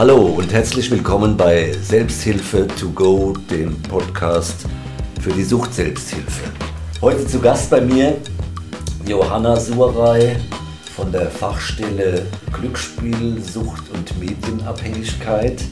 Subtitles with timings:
[0.00, 4.64] Hallo und herzlich willkommen bei Selbsthilfe to go, dem Podcast
[5.20, 6.50] für die Sucht-Selbsthilfe.
[7.02, 8.16] Heute zu Gast bei mir
[9.06, 10.40] Johanna Surrei
[10.96, 15.64] von der Fachstelle Glücksspiel, Sucht und Medienabhängigkeit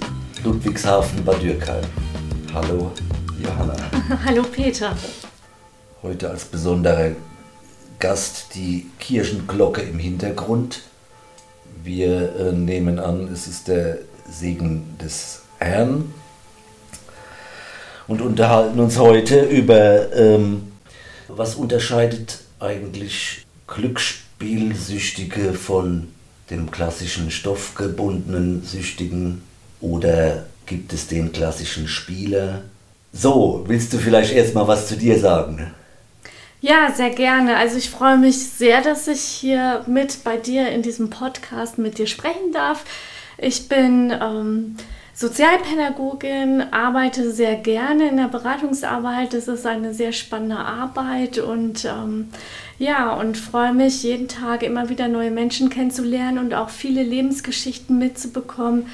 [0.44, 1.84] Ludwigshafen-Bad Dürkheim.
[2.52, 2.92] Hallo
[3.42, 3.76] Johanna.
[4.26, 4.94] Hallo Peter.
[6.02, 7.12] Heute als besonderer
[7.98, 10.82] Gast die Kirchenglocke im Hintergrund.
[11.82, 14.00] Wir äh, nehmen an, es ist der
[14.30, 16.12] Segen des Herrn
[18.06, 20.72] und unterhalten uns heute über, ähm,
[21.28, 26.08] was unterscheidet eigentlich Glücksspielsüchtige von
[26.50, 29.42] dem klassischen stoffgebundenen Süchtigen
[29.80, 32.62] oder gibt es den klassischen Spieler?
[33.12, 35.72] So, willst du vielleicht erstmal was zu dir sagen?
[36.60, 37.56] Ja, sehr gerne.
[37.56, 41.98] Also ich freue mich sehr, dass ich hier mit bei dir in diesem Podcast mit
[41.98, 42.84] dir sprechen darf.
[43.38, 44.76] Ich bin ähm,
[45.14, 49.32] Sozialpädagogin, arbeite sehr gerne in der Beratungsarbeit.
[49.32, 52.28] Das ist eine sehr spannende Arbeit und ähm,
[52.78, 57.98] ja, und freue mich jeden Tag immer wieder neue Menschen kennenzulernen und auch viele Lebensgeschichten
[57.98, 58.86] mitzubekommen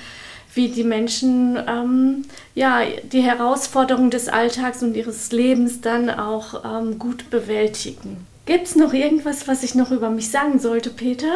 [0.54, 6.98] wie die Menschen ähm, ja, die Herausforderungen des Alltags und ihres Lebens dann auch ähm,
[6.98, 8.26] gut bewältigen.
[8.46, 11.32] Gibt es noch irgendwas, was ich noch über mich sagen sollte, Peter?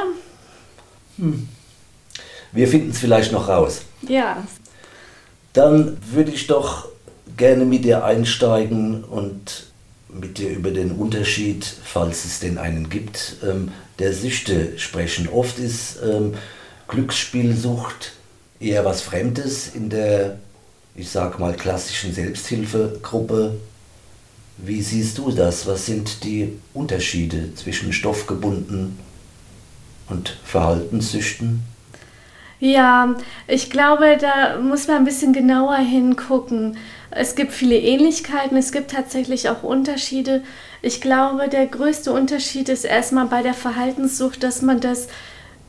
[1.18, 1.48] Hm.
[2.52, 3.82] Wir finden es vielleicht noch raus.
[4.06, 4.46] Ja.
[5.52, 6.88] Dann würde ich doch
[7.36, 9.66] gerne mit dir einsteigen und
[10.08, 15.28] mit dir über den Unterschied, falls es denn einen gibt, ähm, der Süchte sprechen.
[15.28, 16.34] Oft ist ähm,
[16.88, 18.12] Glücksspielsucht
[18.60, 20.38] eher was Fremdes in der,
[20.94, 23.56] ich sag mal, klassischen Selbsthilfegruppe.
[24.56, 25.66] Wie siehst du das?
[25.66, 28.98] Was sind die Unterschiede zwischen stoffgebunden
[30.08, 31.62] und Verhaltenssüchten?
[32.60, 33.14] Ja,
[33.46, 36.76] ich glaube, da muss man ein bisschen genauer hingucken.
[37.10, 40.42] Es gibt viele Ähnlichkeiten, es gibt tatsächlich auch Unterschiede.
[40.82, 45.08] Ich glaube, der größte Unterschied ist erstmal bei der Verhaltenssucht, dass man das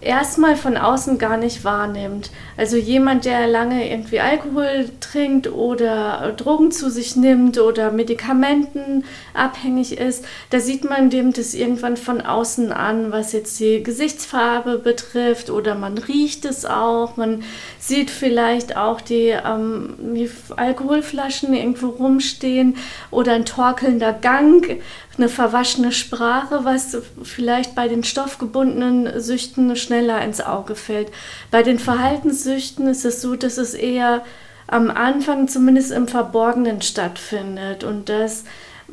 [0.02, 2.32] erstmal von außen gar nicht wahrnimmt.
[2.56, 9.98] Also jemand, der lange irgendwie Alkohol trinkt oder Drogen zu sich nimmt oder Medikamenten abhängig
[9.98, 15.50] ist, da sieht man dem das irgendwann von außen an, was jetzt die Gesichtsfarbe betrifft
[15.50, 17.44] oder man riecht es auch, man
[17.78, 22.78] sieht vielleicht auch die, ähm, die Alkoholflaschen irgendwo rumstehen
[23.12, 24.80] oder ein torkelnder Gang
[25.20, 31.12] eine verwaschene Sprache, was vielleicht bei den stoffgebundenen Süchten schneller ins Auge fällt.
[31.52, 34.24] Bei den Verhaltenssüchten ist es so, dass es eher
[34.68, 38.46] am Anfang zumindest im Verborgenen stattfindet und das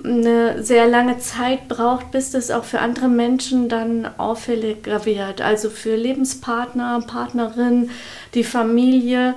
[0.04, 5.40] eine sehr lange Zeit braucht, bis das auch für andere Menschen dann auffälliger wird.
[5.40, 7.90] Also für Lebenspartner, Partnerin,
[8.34, 9.34] die Familie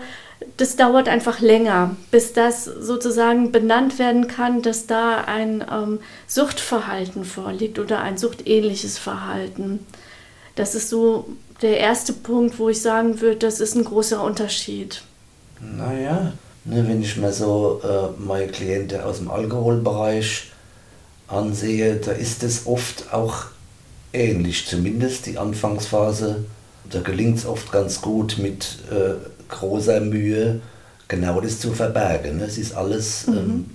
[0.57, 7.25] das dauert einfach länger, bis das sozusagen benannt werden kann, dass da ein ähm, Suchtverhalten
[7.25, 9.85] vorliegt oder ein suchtähnliches Verhalten.
[10.55, 11.29] Das ist so
[11.61, 15.01] der erste Punkt, wo ich sagen würde, das ist ein großer Unterschied.
[15.61, 16.33] Naja,
[16.65, 20.51] ne, wenn ich mir so äh, meine Klienten aus dem Alkoholbereich
[21.27, 23.45] ansehe, da ist es oft auch
[24.13, 26.45] ähnlich, zumindest die Anfangsphase.
[26.89, 29.15] Da gelingt es oft ganz gut mit äh,
[29.49, 30.61] großer Mühe,
[31.07, 32.39] genau das zu verbergen.
[32.41, 33.37] Es ist alles mhm.
[33.37, 33.65] ähm,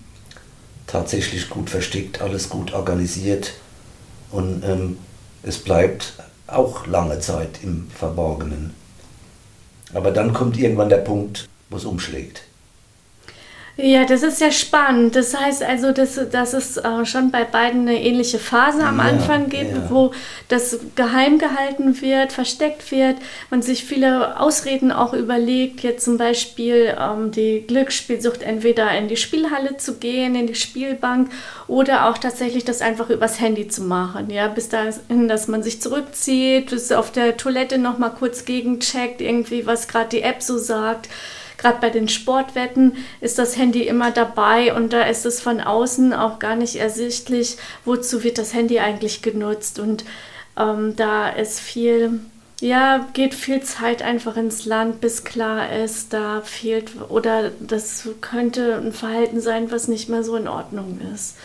[0.86, 3.52] tatsächlich gut versteckt, alles gut organisiert
[4.30, 4.98] und ähm,
[5.42, 6.14] es bleibt
[6.46, 8.72] auch lange Zeit im Verborgenen.
[9.92, 12.42] Aber dann kommt irgendwann der Punkt, wo es umschlägt.
[13.76, 15.16] Ja, das ist ja spannend.
[15.16, 19.04] Das heißt also, dass, dass es äh, schon bei beiden eine ähnliche Phase am ja,
[19.04, 19.90] Anfang gibt, ja.
[19.90, 20.12] wo
[20.46, 23.16] das geheim gehalten wird, versteckt wird,
[23.50, 29.16] man sich viele Ausreden auch überlegt, jetzt zum Beispiel ähm, die Glücksspielsucht entweder in die
[29.16, 31.32] Spielhalle zu gehen, in die Spielbank
[31.66, 34.30] oder auch tatsächlich das einfach übers Handy zu machen.
[34.30, 39.66] Ja, bis dahin, dass man sich zurückzieht, bis auf der Toilette nochmal kurz gegencheckt, irgendwie,
[39.66, 41.08] was gerade die App so sagt
[41.58, 46.12] gerade bei den Sportwetten ist das Handy immer dabei und da ist es von außen
[46.12, 49.78] auch gar nicht ersichtlich, wozu wird das Handy eigentlich genutzt.
[49.78, 50.04] Und
[50.58, 52.20] ähm, da ist viel,
[52.60, 58.76] ja, geht viel Zeit einfach ins Land, bis klar ist, da fehlt oder das könnte
[58.76, 61.36] ein Verhalten sein, was nicht mehr so in Ordnung ist.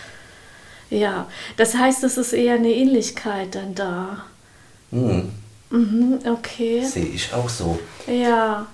[0.90, 4.26] Ja, das heißt, es ist eher eine Ähnlichkeit dann da.
[4.92, 5.30] Mhm.
[5.70, 6.84] Mhm, okay.
[6.84, 7.80] Sehe ich auch so.
[8.08, 8.66] Ja.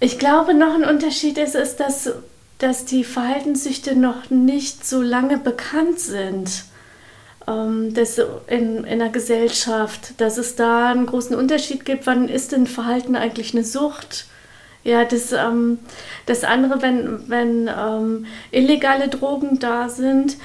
[0.00, 2.10] Ich glaube, noch ein Unterschied ist, ist dass,
[2.58, 6.64] dass die Verhaltenssüchte noch nicht so lange bekannt sind
[7.48, 12.52] ähm, das in, in der Gesellschaft, dass es da einen großen Unterschied gibt, wann ist
[12.52, 14.26] denn Verhalten eigentlich eine Sucht?
[14.84, 15.78] Ja, das, ähm,
[16.26, 20.36] das andere, wenn, wenn ähm, illegale Drogen da sind,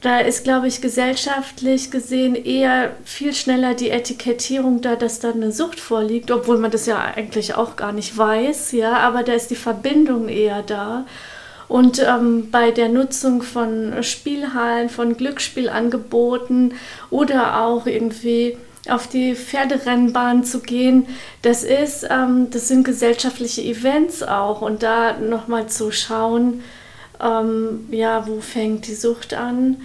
[0.00, 5.50] da ist, glaube ich, gesellschaftlich gesehen eher viel schneller die Etikettierung da, dass da eine
[5.50, 9.50] Sucht vorliegt, obwohl man das ja eigentlich auch gar nicht weiß, ja, aber da ist
[9.50, 11.04] die Verbindung eher da.
[11.66, 16.74] Und ähm, bei der Nutzung von Spielhallen, von Glücksspielangeboten
[17.10, 18.56] oder auch irgendwie
[18.88, 21.06] auf die Pferderennbahn zu gehen,
[21.42, 26.62] das ist, ähm, das sind gesellschaftliche Events auch und da nochmal zu schauen,
[27.22, 29.78] ähm, ja, wo fängt die Sucht an?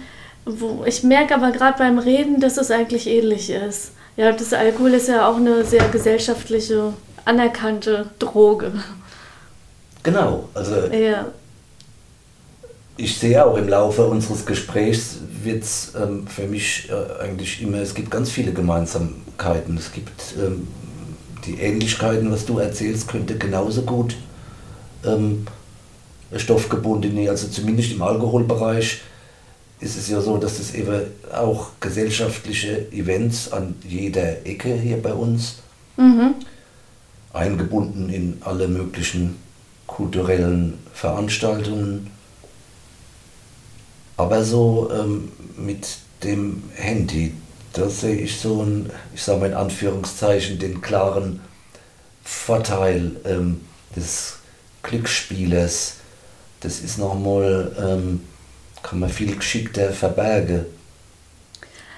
[0.44, 3.92] Wo, ich merke aber gerade beim Reden, dass es eigentlich ähnlich ist.
[4.16, 6.92] Ja, das Alkohol ist ja auch eine sehr gesellschaftliche,
[7.24, 8.72] anerkannte Droge.
[10.02, 11.26] Genau, also ja.
[12.96, 17.78] ich sehe auch im Laufe unseres Gesprächs wird es ähm, für mich äh, eigentlich immer,
[17.78, 19.76] es gibt ganz viele Gemeinsamkeiten.
[19.76, 20.68] Es gibt ähm,
[21.46, 24.16] die Ähnlichkeiten, was du erzählst, könnte genauso gut
[25.04, 25.46] ähm,
[26.36, 29.00] stoffgebundene, also zumindest im Alkoholbereich
[29.80, 31.02] ist es ja so, dass es eben
[31.32, 35.56] auch gesellschaftliche Events an jeder Ecke hier bei uns
[35.96, 36.34] mhm.
[37.32, 39.36] eingebunden in alle möglichen
[39.86, 42.10] kulturellen Veranstaltungen.
[44.16, 47.34] Aber so ähm, mit dem Handy,
[47.72, 51.40] da sehe ich so ein, ich sage mal in Anführungszeichen, den klaren
[52.22, 53.60] Vorteil ähm,
[53.94, 54.36] des
[54.82, 55.96] Glücksspielers
[56.64, 58.20] das ist nochmal, ähm,
[58.82, 60.66] kann man viel geschickter verbergen.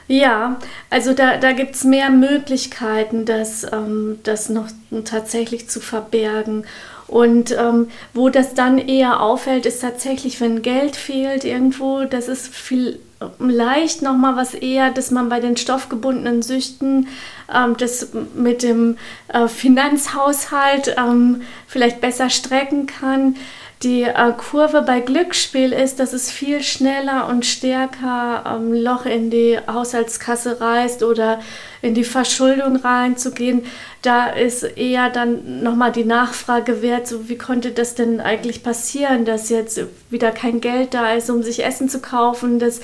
[0.08, 0.58] Ja,
[0.88, 4.68] also da, da gibt es mehr Möglichkeiten, das, ähm, das noch
[5.04, 6.64] tatsächlich zu verbergen.
[7.08, 12.48] Und ähm, wo das dann eher auffällt, ist tatsächlich, wenn Geld fehlt irgendwo, das ist
[12.48, 13.00] viel
[13.38, 17.08] leicht nochmal was eher, dass man bei den stoffgebundenen Süchten
[17.52, 18.98] ähm, das mit dem
[19.28, 23.36] äh, Finanzhaushalt ähm, vielleicht besser strecken kann.
[23.82, 29.28] Die äh, Kurve bei Glücksspiel ist, dass es viel schneller und stärker ähm, Loch in
[29.28, 31.40] die Haushaltskasse reißt oder
[31.82, 33.64] in die Verschuldung reinzugehen.
[34.00, 39.26] Da ist eher dann nochmal die Nachfrage wert, so wie konnte das denn eigentlich passieren,
[39.26, 42.80] dass jetzt wieder kein Geld da ist, um sich Essen zu kaufen, das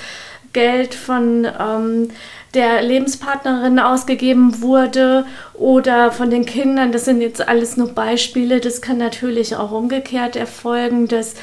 [0.53, 2.11] Geld von ähm,
[2.55, 6.93] der Lebenspartnerin ausgegeben wurde oder von den Kindern.
[6.93, 8.61] Das sind jetzt alles nur Beispiele.
[8.61, 11.35] Das kann natürlich auch umgekehrt erfolgen, dass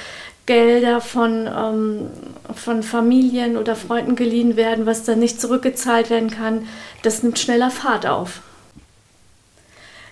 [0.46, 2.08] Gelder von, ähm,
[2.56, 6.68] von Familien oder Freunden geliehen werden, was dann nicht zurückgezahlt werden kann.
[7.04, 8.42] Das nimmt schneller Fahrt auf.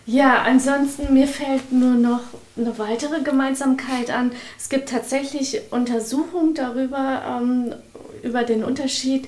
[0.06, 2.22] Ja, ansonsten mir fällt nur noch
[2.56, 4.32] eine weitere Gemeinsamkeit an.
[4.58, 7.74] Es gibt tatsächlich Untersuchungen darüber, ähm,
[8.24, 9.28] über den Unterschied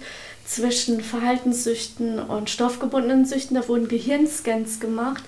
[0.50, 3.56] zwischen Verhaltenssüchten und stoffgebundenen Süchten.
[3.56, 5.24] Da wurden Gehirnscans gemacht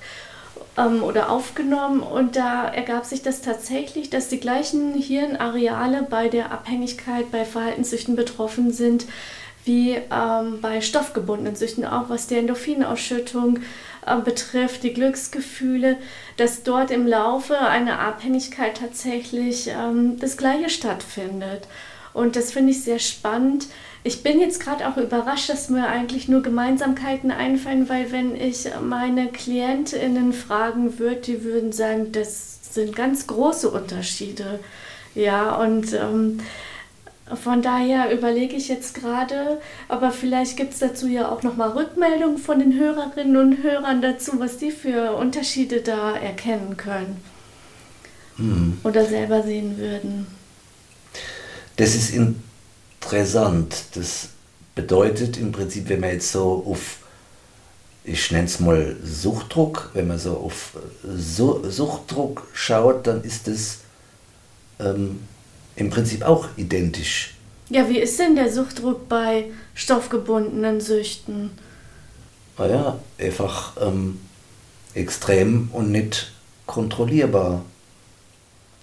[0.78, 6.52] ähm, oder aufgenommen und da ergab sich das tatsächlich, dass die gleichen Hirnareale bei der
[6.52, 9.06] Abhängigkeit bei Verhaltenssüchten betroffen sind
[9.64, 13.60] wie ähm, bei stoffgebundenen Süchten, auch was die Endorphinausschüttung
[14.08, 15.98] äh, betrifft, die Glücksgefühle,
[16.38, 21.68] dass dort im Laufe einer Abhängigkeit tatsächlich ähm, das Gleiche stattfindet.
[22.14, 23.68] Und das finde ich sehr spannend.
[24.04, 28.68] Ich bin jetzt gerade auch überrascht, dass mir eigentlich nur Gemeinsamkeiten einfallen, weil wenn ich
[28.82, 34.60] meine KlientInnen fragen würde, die würden sagen, das sind ganz große Unterschiede.
[35.14, 36.40] Ja, und ähm,
[37.36, 42.38] von daher überlege ich jetzt gerade, aber vielleicht gibt es dazu ja auch nochmal Rückmeldungen
[42.38, 47.18] von den Hörerinnen und Hörern dazu, was die für Unterschiede da erkennen können
[48.38, 48.80] hm.
[48.84, 50.28] oder selber sehen würden.
[51.78, 52.14] Das ist
[53.02, 53.86] interessant.
[53.96, 54.30] Das
[54.76, 56.98] bedeutet im Prinzip, wenn man jetzt so auf,
[58.04, 63.80] ich nenne es mal Suchtdruck, wenn man so auf Suchtdruck schaut, dann ist es
[64.80, 65.20] ähm,
[65.76, 67.36] im Prinzip auch identisch.
[67.70, 71.52] Ja, wie ist denn der Suchtdruck bei stoffgebundenen Süchten?
[72.58, 74.20] Naja, einfach ähm,
[74.94, 76.34] extrem und nicht
[76.66, 77.64] kontrollierbar.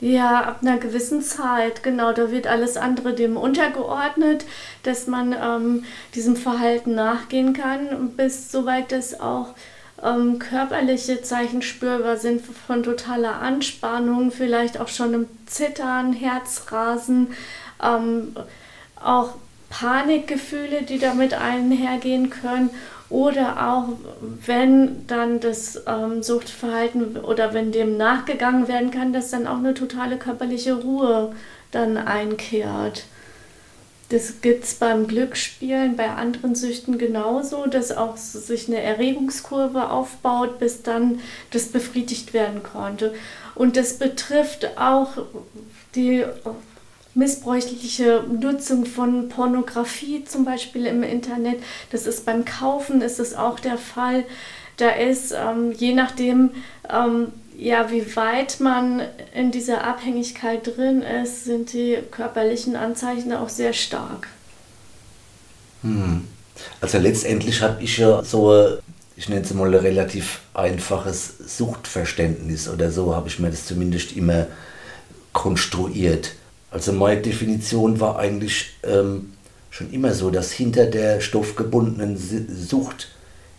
[0.01, 4.45] Ja, ab einer gewissen Zeit, genau, da wird alles andere dem untergeordnet,
[4.85, 9.55] dass man ähm, diesem Verhalten nachgehen kann, bis soweit das auch
[10.01, 17.35] ähm, körperliche Zeichen spürbar sind von totaler Anspannung, vielleicht auch schon im Zittern, Herzrasen,
[17.83, 18.37] ähm,
[19.03, 19.31] auch
[19.69, 22.71] Panikgefühle, die damit einhergehen können
[23.11, 23.89] oder auch
[24.45, 29.75] wenn dann das ähm, Suchtverhalten oder wenn dem nachgegangen werden kann, dass dann auch eine
[29.75, 31.35] totale körperliche Ruhe
[31.71, 33.05] dann einkehrt.
[34.11, 40.59] Das gibt es beim Glücksspielen, bei anderen Süchten genauso, dass auch sich eine Erregungskurve aufbaut,
[40.59, 43.15] bis dann das befriedigt werden konnte.
[43.55, 45.19] Und das betrifft auch
[45.95, 46.25] die
[47.19, 51.57] missbräuchliche Nutzung von Pornografie zum Beispiel im Internet.
[51.91, 54.25] Das ist beim Kaufen ist es auch der Fall.
[54.77, 56.51] Da ist ähm, je nachdem,
[56.89, 59.03] ähm, ja, wie weit man
[59.35, 64.29] in dieser Abhängigkeit drin ist, sind die körperlichen Anzeichen auch sehr stark.
[65.83, 66.29] Hm.
[66.81, 68.79] Also letztendlich habe ich ja so,
[69.17, 74.13] ich nenne es mal ein relativ einfaches Suchtverständnis oder so habe ich mir das zumindest
[74.13, 74.47] immer
[75.33, 76.35] konstruiert.
[76.71, 79.33] Also meine Definition war eigentlich ähm,
[79.71, 83.09] schon immer so, dass hinter der stoffgebundenen Sucht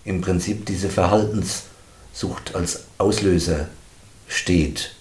[0.06, 3.68] im Prinzip diese Verhaltenssucht als Auslöser
[4.28, 4.92] steht.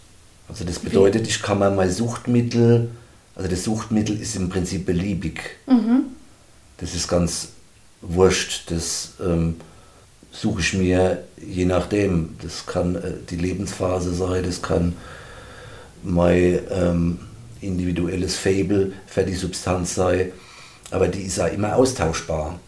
[0.49, 2.91] Also das bedeutet, ich kann mir mein Suchtmittel,
[3.35, 5.41] also das Suchtmittel ist im Prinzip beliebig.
[5.67, 6.05] Mhm.
[6.79, 7.49] Das ist ganz
[8.00, 8.71] wurscht.
[8.71, 9.57] Das ähm,
[10.33, 12.37] suche ich mir je nachdem.
[12.43, 14.95] Das kann äh, die Lebensphase sein, das kann
[16.03, 17.19] mein ähm,
[17.61, 20.33] individuelles Fable für die Substanz sein,
[20.91, 22.59] aber die ja immer austauschbar.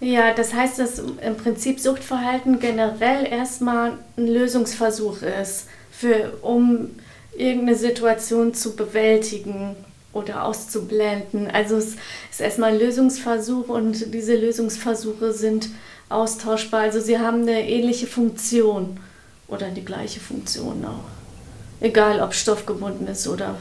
[0.00, 6.90] Ja, das heißt, dass im Prinzip Suchtverhalten generell erstmal ein Lösungsversuch ist, für, um
[7.36, 9.74] irgendeine Situation zu bewältigen
[10.12, 11.50] oder auszublenden.
[11.50, 11.96] Also es
[12.30, 15.70] ist erstmal ein Lösungsversuch und diese Lösungsversuche sind
[16.08, 16.80] austauschbar.
[16.80, 18.98] Also sie haben eine ähnliche Funktion
[19.48, 21.04] oder die gleiche Funktion auch.
[21.80, 23.56] Egal ob stoffgebunden ist oder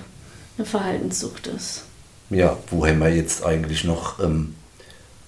[0.57, 1.83] eine Verhaltenssucht ist.
[2.29, 4.55] Ja, wo haben wir jetzt eigentlich noch ähm,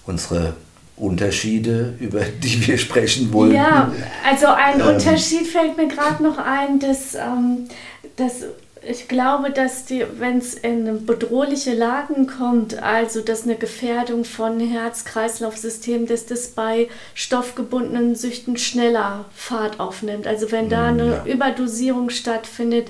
[0.05, 0.55] unsere
[0.95, 3.53] Unterschiede, über die wir sprechen wollen?
[3.53, 3.91] Ja,
[4.27, 7.67] also ein ähm, Unterschied fällt mir gerade noch ein, dass, ähm,
[8.15, 8.43] dass
[8.89, 14.59] ich glaube, dass die, wenn es in bedrohliche Lagen kommt, also dass eine Gefährdung von
[14.59, 20.25] Herz-Kreislauf-System, dass das bei stoffgebundenen Süchten schneller Fahrt aufnimmt.
[20.25, 21.25] Also wenn da mm, eine ja.
[21.25, 22.87] Überdosierung stattfindet,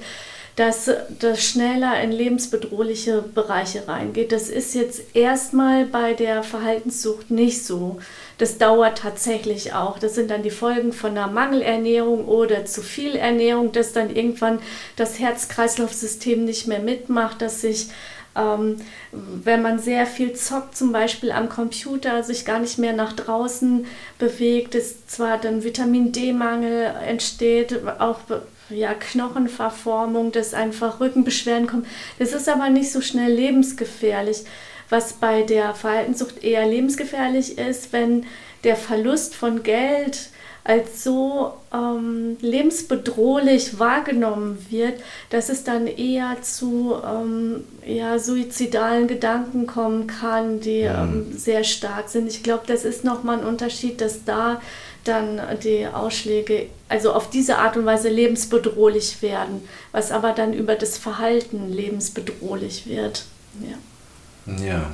[0.58, 4.32] dass das schneller in lebensbedrohliche Bereiche reingeht.
[4.32, 8.00] Das ist jetzt erstmal bei der Verhaltenssucht nicht so.
[8.40, 10.00] Das dauert tatsächlich auch.
[10.00, 14.58] Das sind dann die Folgen von einer Mangelernährung oder zu viel Ernährung, dass dann irgendwann
[14.96, 17.90] das Herz-Kreislauf-System nicht mehr mitmacht, dass sich
[18.36, 18.78] ähm,
[19.12, 23.86] wenn man sehr viel zockt, zum Beispiel am Computer, sich gar nicht mehr nach draußen
[24.18, 28.20] bewegt, ist zwar dann Vitamin D-Mangel entsteht, auch
[28.70, 31.86] ja, Knochenverformung, dass einfach Rückenbeschwerden kommen.
[32.20, 34.44] Das ist aber nicht so schnell lebensgefährlich.
[34.90, 38.26] Was bei der Verhaltenssucht eher lebensgefährlich ist, wenn
[38.64, 40.30] der Verlust von Geld
[40.68, 44.96] als so ähm, lebensbedrohlich wahrgenommen wird,
[45.30, 51.04] dass es dann eher zu ähm, ja, suizidalen Gedanken kommen kann, die ja.
[51.04, 52.28] ähm, sehr stark sind.
[52.28, 54.62] Ich glaube, das ist nochmal ein Unterschied, dass da
[55.08, 60.76] dann die Ausschläge also auf diese Art und Weise lebensbedrohlich werden, was aber dann über
[60.76, 63.26] das Verhalten lebensbedrohlich wird.
[63.62, 64.66] Ja.
[64.66, 64.92] ja.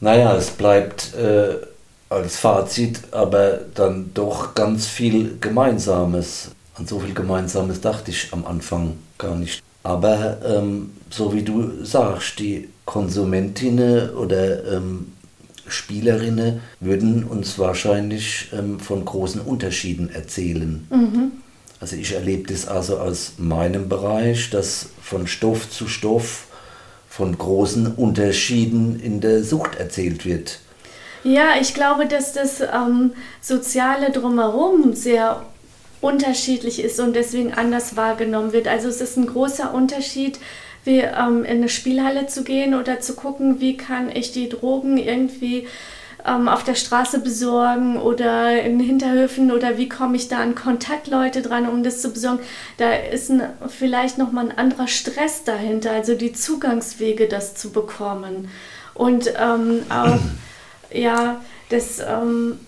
[0.00, 1.56] Naja, es bleibt äh,
[2.08, 6.50] als Fazit aber dann doch ganz viel Gemeinsames.
[6.74, 9.62] An so viel Gemeinsames dachte ich am Anfang gar nicht.
[9.82, 15.12] Aber ähm, so wie du sagst, die Konsumentinnen oder ähm,
[15.72, 20.86] Spielerinnen würden uns wahrscheinlich ähm, von großen Unterschieden erzählen.
[20.90, 21.32] Mhm.
[21.80, 26.46] Also ich erlebe das also aus meinem Bereich, dass von Stoff zu Stoff
[27.08, 30.60] von großen Unterschieden in der Sucht erzählt wird.
[31.24, 35.44] Ja, ich glaube, dass das ähm, Soziale drumherum sehr
[36.00, 38.66] unterschiedlich ist und deswegen anders wahrgenommen wird.
[38.66, 40.38] Also es ist ein großer Unterschied,
[40.84, 44.98] wie ähm, in eine Spielhalle zu gehen oder zu gucken, wie kann ich die Drogen
[44.98, 45.66] irgendwie
[46.26, 51.42] ähm, auf der Straße besorgen oder in Hinterhöfen oder wie komme ich da an Kontaktleute
[51.42, 52.40] dran, um das zu besorgen.
[52.78, 58.48] Da ist ein, vielleicht nochmal ein anderer Stress dahinter, also die Zugangswege, das zu bekommen.
[58.94, 60.18] Und ähm, auch,
[60.92, 62.58] ja, das ähm,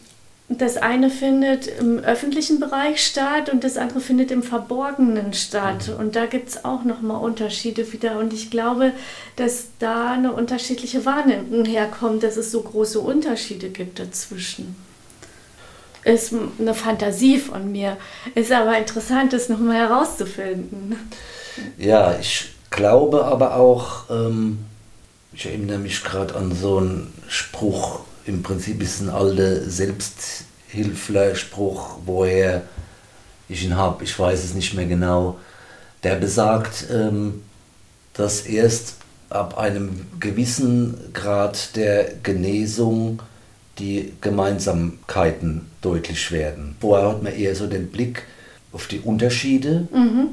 [0.49, 5.89] das eine findet im öffentlichen Bereich statt und das andere findet im Verborgenen statt.
[5.89, 5.97] Mhm.
[5.97, 8.19] Und da gibt es auch nochmal Unterschiede wieder.
[8.19, 8.93] Und ich glaube,
[9.37, 14.77] dass da eine unterschiedliche Wahrnehmung herkommt, dass es so große Unterschiede gibt dazwischen.
[16.05, 17.97] Ist eine Fantasie von mir.
[18.35, 20.97] Ist aber interessant, das nochmal herauszufinden.
[21.79, 24.59] Ja, ich glaube aber auch, ähm,
[25.33, 32.63] ich erinnere mich gerade an so einen Spruch, im Prinzip ist ein alter Selbsthilflerspruch, woher
[33.49, 35.39] ich ihn habe, ich weiß es nicht mehr genau,
[36.03, 37.43] der besagt, ähm,
[38.15, 38.97] dass erst
[39.31, 43.21] ab einem gewissen Grad der Genesung
[43.79, 46.77] die Gemeinsamkeiten deutlich werden.
[46.81, 48.23] Vorher hat man eher so den Blick
[48.73, 50.29] auf die Unterschiede mhm.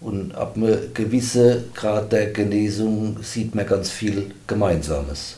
[0.00, 5.36] Und ab einem gewissen Grad der Genesung sieht man ganz viel Gemeinsames,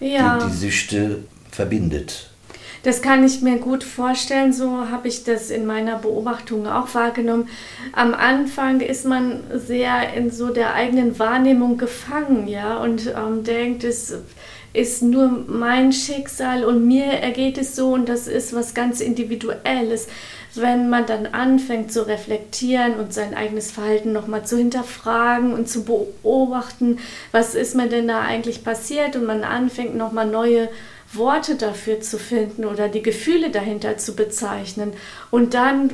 [0.00, 0.38] Ja.
[0.38, 2.30] die die Süchte verbindet.
[2.86, 7.48] Das kann ich mir gut vorstellen, so habe ich das in meiner Beobachtung auch wahrgenommen.
[7.92, 13.82] Am Anfang ist man sehr in so der eigenen Wahrnehmung gefangen, ja, und ähm, denkt,
[13.82, 14.14] es
[14.72, 20.06] ist nur mein Schicksal und mir ergeht es so und das ist was ganz Individuelles.
[20.56, 25.84] Wenn man dann anfängt zu reflektieren und sein eigenes Verhalten nochmal zu hinterfragen und zu
[25.84, 26.98] beobachten,
[27.32, 30.68] was ist mir denn da eigentlich passiert und man anfängt nochmal neue
[31.12, 34.92] Worte dafür zu finden oder die Gefühle dahinter zu bezeichnen.
[35.30, 35.90] Und dann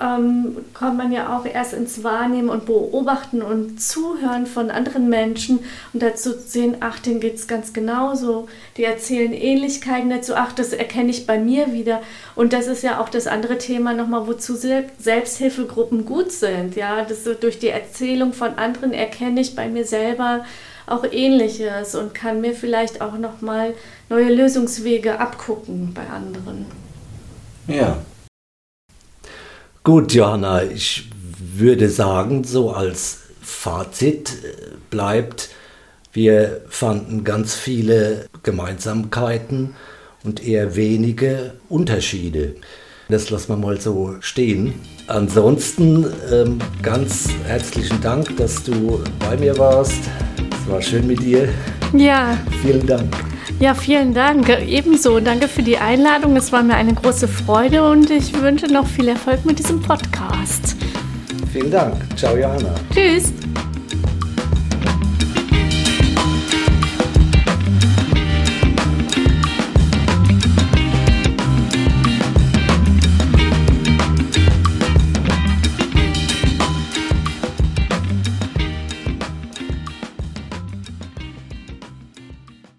[0.00, 5.58] ähm, kommt man ja auch erst ins Wahrnehmen und Beobachten und Zuhören von anderen Menschen
[5.92, 8.48] und dazu sehen, ach, denen geht es ganz genauso.
[8.76, 12.00] Die erzählen Ähnlichkeiten dazu, ach, das erkenne ich bei mir wieder.
[12.36, 16.76] Und das ist ja auch das andere Thema nochmal, wozu Se- Selbsthilfegruppen gut sind.
[16.76, 20.44] Ja, das durch die Erzählung von anderen erkenne ich bei mir selber
[20.86, 23.74] auch Ähnliches und kann mir vielleicht auch nochmal
[24.08, 26.64] neue Lösungswege abgucken bei anderen.
[27.66, 27.98] Ja.
[29.88, 31.08] Gut, Johanna, ich
[31.56, 35.48] würde sagen, so als Fazit äh, bleibt,
[36.12, 39.74] wir fanden ganz viele Gemeinsamkeiten
[40.24, 42.56] und eher wenige Unterschiede.
[43.08, 44.74] Das lassen wir mal so stehen.
[45.06, 50.02] Ansonsten ähm, ganz herzlichen Dank, dass du bei mir warst.
[50.52, 51.48] Es war schön mit dir.
[51.94, 53.16] Ja, Vielen Dank.
[53.60, 54.48] Ja, vielen Dank.
[54.66, 56.36] Ebenso, danke für die Einladung.
[56.36, 60.76] Es war mir eine große Freude und ich wünsche noch viel Erfolg mit diesem Podcast.
[61.52, 61.94] Vielen Dank.
[62.16, 62.74] Ciao, Johanna.
[62.92, 63.32] Tschüss.